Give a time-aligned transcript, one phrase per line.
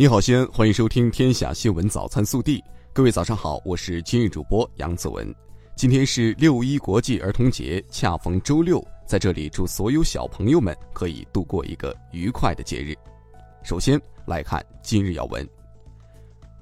[0.00, 2.58] 你好，西安，欢迎收听《天下新闻早餐速递》。
[2.90, 5.30] 各位早上好，我是今日主播杨子文。
[5.76, 12.94] 今天是六一国际儿童节，恰逢周六，在这里祝所有小朋友们可以度过一个愉快的节日。
[13.62, 15.46] 首先来看今日要闻：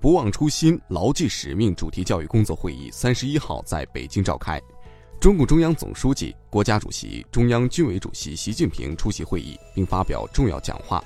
[0.01, 4.61] 不忘初心，牢记使命主题教育工作会议三十一号在北京召开。
[5.21, 11.01] 中共中央总书记、国家主席、中央军委主席习近平出席会议并发表重要讲话。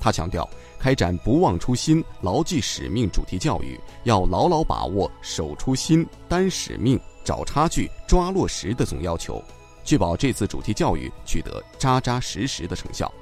[0.00, 9.42] 他强调，开展不忘初心、牢记使命主题教育，要牢牢把握守初心、担使命、找差距、抓落实的总要求，
[9.84, 13.12] 确保这次主题教育取得扎扎实实的成效。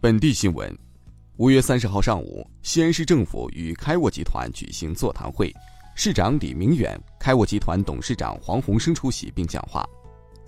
[0.00, 0.76] 本地新闻。
[1.38, 5.54] 五月三十号上午，西安市政府与开沃集团举行座谈会，
[5.94, 9.88] 市长李明远、开沃集团董事长黄鸿升出席并讲话。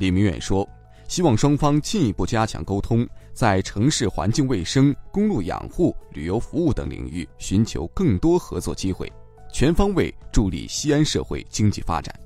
[0.00, 0.66] 李明远说
[1.08, 9.12] ：“希望双方进一步加强沟通，在城市环境卫生、公路养护、旅游服务等领域寻求更多合作机会，
[9.52, 12.18] 全方位助力西安社会经济发展。”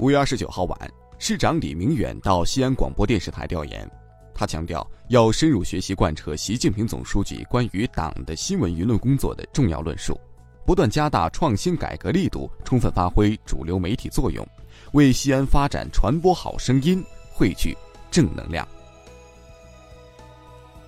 [0.00, 3.88] 五月二十九号晚，市长李明远到西安广播电视台调研。
[4.34, 10.20] 他强调，要深入学习贯彻习近平总书记关于党的新闻舆论工作的重要论述，
[10.66, 14.44] 不断加大创新改革力度，充分发挥主流媒体作用，
[14.92, 17.76] 为西安发展传播好声音，汇聚
[18.10, 18.66] 正能量。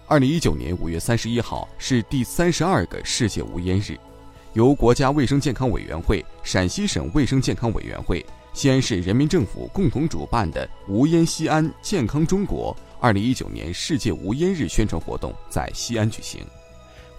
[0.08, 3.96] 二零一九年五月三十一号是第三十二个世界无烟日，
[4.54, 12.76] 由国家卫生健康委员会、陕西省卫生健康委员会、西安市人民政府共同主办的“无烟西安，健康中国”。
[13.00, 16.44] 二零一九年世界无烟日宣传活动在西安举行，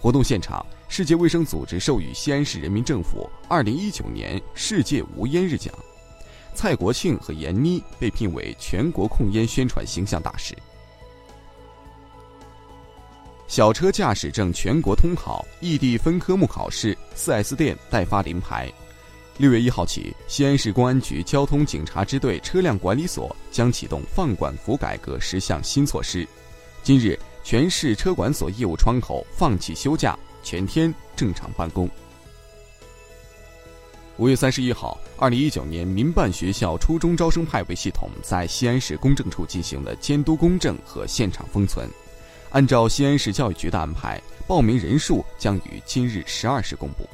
[0.00, 5.74] 活动现场，世界卫生组织授予西安市人民政府二零一九年世界无烟日奖，
[6.54, 10.56] 蔡国庆和闫妮被聘为全国控烟宣传形象大使。
[13.46, 18.72] 小车驾驶证全国通考，异地分科目考试，4S 店代发临牌。
[19.36, 26.26] 六月一号起，西安市公安局交通警察支队车辆管理所将启动放管服改革十项新措施。
[26.82, 31.88] 今日，全市车管所业务窗口放弃休假，全天正常办公。
[34.16, 41.90] 五月三十一号，二零一九年民办学校初中招生派位系统在西安市公证处进行了监督公证和现场封存。
[42.50, 47.08] 按照西安市教育局的安排，报名人数将于今日十二时公布。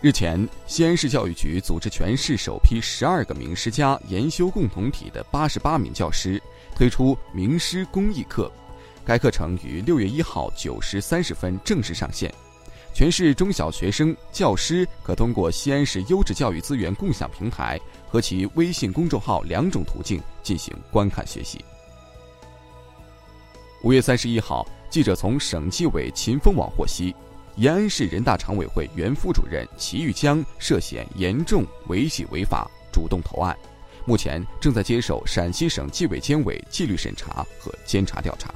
[0.00, 6.40] 日前，西安市教育局组织全市首批十二个名师家研修共同体的八十八名教师
[6.76, 8.50] 推出名师公益课，
[9.04, 12.32] 该课程于六月一号九时三十分正式上线。
[12.94, 21.64] 全市中小学生、教师可通过西安市优质教育资源共享平台和其微信公众号两种途径进行观看学习。
[23.82, 27.14] 五月三十一号，记者从省纪委秦风网获悉。
[27.56, 33.54] 延安市人大常委会原副主任齐玉江涉嫌严重违纪违法，主动投案，
[34.06, 38.54] 目前正在接受陕西省纪委监委纪律审查和监察调查。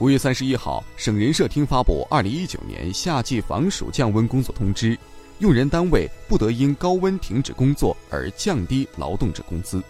[0.00, 4.98] 五月三十一号，省人社厅发布二零一九年夏季防暑降温工作通知，
[5.40, 9.82] 用人单位不得因高温停止工作而降低劳动者工资。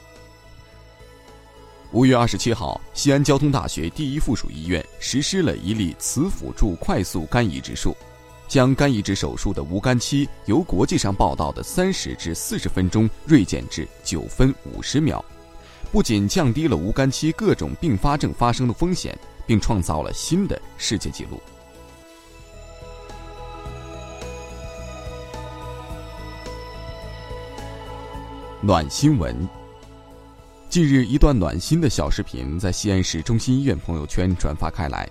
[1.92, 7.96] 五月二十七号，西安交通大学第一附属医院实施了一例磁辅助快速肝移植术，
[8.48, 15.24] 将肝移植手术的无肝期由国际上报道的三十至四十分钟锐减至九分五十秒，
[15.92, 19.16] 不仅降低了无肝期各种并发症发生的风险，
[19.50, 21.42] 并创造了新的世界纪录。
[28.60, 29.36] 暖新闻。
[30.68, 35.10] 近日，一段暖心的小视频在西安市中心医院朋友圈转发开来。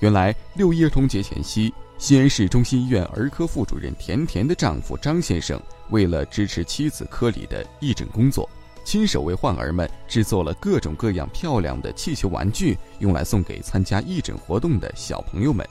[0.00, 8.50] 原来，六一儿童节前夕，西安市中心医院儿科副主任田田的丈夫张先生，为了支持妻子科里的义诊工作，
[8.86, 15.68] 亲手为患儿们制作了各种各样漂亮的气球玩具，用来送给参加义诊活动的小朋友们。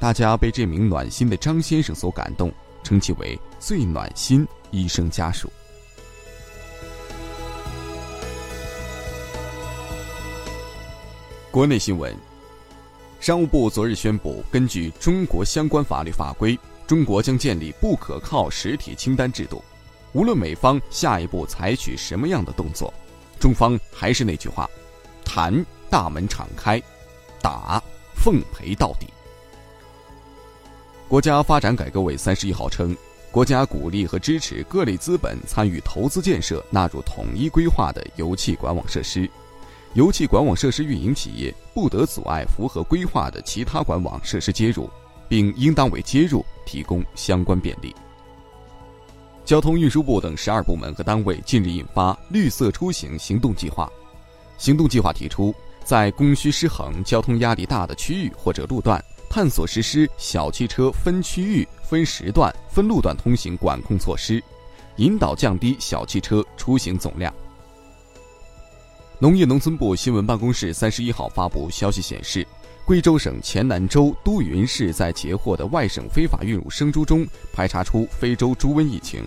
[0.00, 2.50] 大家被这名暖心的张先生所感动，
[2.82, 5.52] 称其为“最暖心医生家属”。
[11.50, 12.16] 国内新闻，
[13.20, 19.62] 商务部昨日宣布，根据中国相关法律法规，中国将建立不可靠实体清单制度。
[20.12, 22.92] 无论美方下一步采取什么样的动作，
[23.38, 24.68] 中方还是那句话：
[25.24, 26.82] 谈大门敞开，
[27.40, 27.82] 打
[28.14, 29.06] 奉陪到底。
[31.08, 32.96] 国家发展改革委三十一号称，
[33.30, 39.28] 国家鼓励和支持各类资本参与投资建设纳入统一规划的油气管网设施，
[39.94, 44.90] 油气管网设施运营企业不得阻碍符合规划的其他管网设施接入，
[45.28, 47.94] 并应当为接入提供相关便利。
[49.50, 53.90] 交通运输部等十二部门和单位近日印发绿色出行行动计划，
[54.58, 55.52] 行动计划提出，
[55.82, 59.04] 在供需失衡、交通压力大的区域或者路段。
[59.28, 64.40] 探索实施小汽车分区域、分时段、分路段通行管控措施，
[64.98, 67.34] 引导降低小汽车出行总量。
[69.18, 72.46] 农业农村部新闻办公室三十一号发布消息显示，
[72.84, 79.24] 贵州省黔南州都匀市在截获的外省非法运入生猪中排查出非洲猪瘟疫情。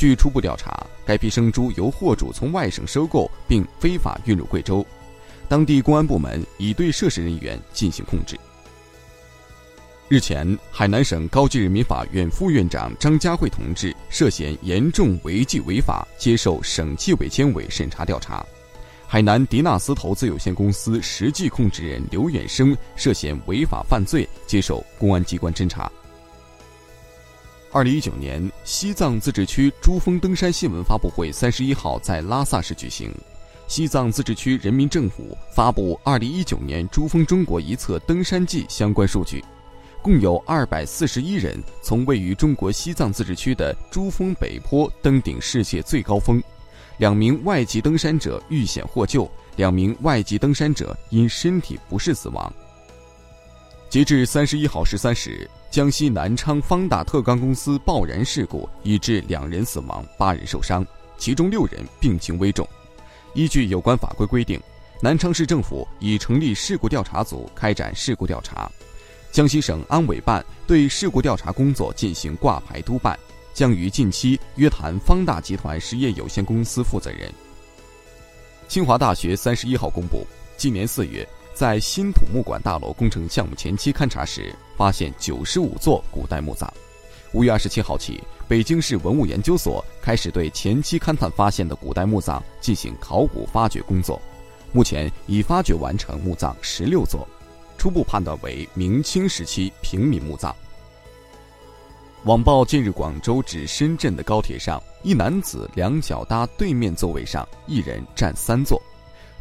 [0.00, 4.82] 据初步调查，该批生猪由货主从外省收购并非法运入贵州，
[5.46, 8.34] 当地公安部门已对涉事人员进行控制。
[10.08, 18.42] 日前，海南省高级人民法院副院长张家慧同志涉嫌严重违纪违法，接受省纪委监委审查调查。
[19.06, 25.92] 海南迪纳斯投资有限公司实际控制人刘远生涉嫌违法犯罪，接受公安机关侦查。
[27.72, 33.14] 二零一九年西藏自治区珠峰登山新闻发布会三十一号在拉萨市举行，
[33.68, 39.44] 西藏自治区人民政府发布二零一九年珠峰中国一侧登山记相关数据。
[40.02, 46.42] 共有二百四十一人从位于中国西藏自治区的珠峰北坡登顶世界最高峰，
[46.98, 52.52] 两名外籍登山者遇险获救，两名外籍登山者因身体不适死亡。
[53.88, 60.84] 截至三十一号十三时，江西南昌方大特钢公司爆燃事故已致两人死亡，八人受伤，
[61.16, 62.68] 其中六人病情危重。
[63.34, 64.60] 依据有关法规规定，
[65.00, 68.68] 南昌市政府已成立事故调查组开展事故调查。
[69.30, 73.16] 江西省安委办对事故调查工作进行挂牌督办，
[73.54, 77.32] 将于近期约谈方大集团实业有限公司负责人。
[78.66, 80.26] 清华大学三十一号公布，
[80.56, 81.26] 今年四月
[81.60, 86.72] 在新土木馆大楼工程项目前期勘查时，发现九十五座古代墓葬。
[87.32, 88.18] 五月二十七号起，
[88.48, 94.18] 北京市文物研究所开始对前期勘探发现的古代墓葬进行考古发掘工作，
[94.72, 97.28] 目前已发掘完成墓葬十六座。
[97.76, 100.56] 初步判断为明清时期平民墓葬。
[102.24, 108.80] 网曝近日广州至深圳的高铁上，一男子两脚搭对面座位上，一人占三座，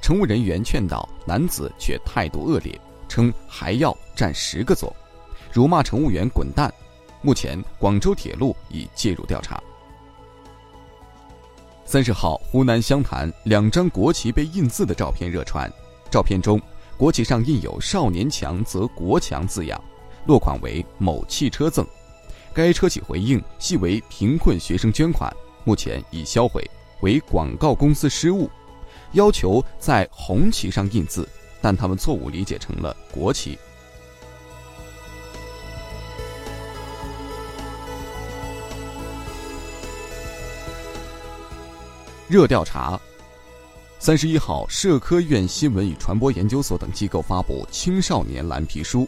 [0.02, 4.96] 乘务人员劝导男子却态度恶劣，称还要占十个座，
[5.52, 6.74] 辱骂乘务员滚蛋。
[7.22, 9.62] 目前广州铁路已介入调查。
[11.86, 15.72] 三十号，湖南湘潭两张国旗被印字的照片热传，
[16.10, 16.62] 照片中。
[16.98, 19.82] 国旗上印有“少年强则国强”字样，
[20.26, 21.88] 落款为某汽车赠。
[22.54, 26.62] 该车企回应系为贫困学生捐款，目前已销毁，
[27.00, 28.50] 为广告公司失误，
[29.14, 31.28] 要求在红旗上印字，
[31.62, 33.58] 但他们错误理解成了国旗。
[42.28, 43.00] 热调查。
[43.98, 49.06] 三十一号，社科院新闻与传播研究所等机构发布青少年蓝皮书。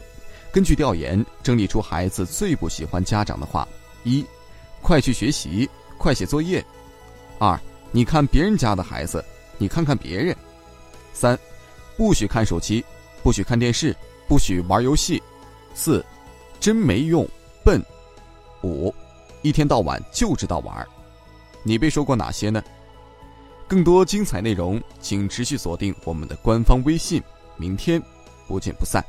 [0.51, 3.65] 根据调研，整理出孩子最不喜欢家长的话：
[4.03, 4.25] 一，
[4.81, 6.61] 快去学习，快写作业；
[7.39, 7.57] 二，
[7.91, 9.23] 你看别人家的孩子，
[9.61, 10.35] 你看看别人；
[11.13, 11.37] 三，
[11.95, 12.83] 不许看手机，
[13.21, 13.95] 不许看电视，
[14.27, 15.21] 不许玩游戏；
[15.75, 16.03] 四，
[16.59, 17.27] 真没用，
[17.63, 17.79] 笨；
[18.63, 18.91] 五，
[19.43, 20.87] 一天到晚就知道玩。
[21.61, 22.63] 你被说过哪些呢？
[23.67, 27.21] 更多精彩内容，请持续锁定我们的官方微信。
[27.55, 28.01] 明天
[28.47, 29.05] 不见不散。